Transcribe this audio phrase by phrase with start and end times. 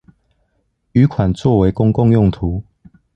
[0.93, 2.63] 餘款作為公共用途